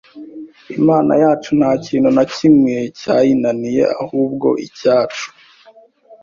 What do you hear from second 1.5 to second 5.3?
nta kintu na kimwe cyayinaniye ahubwo icyacu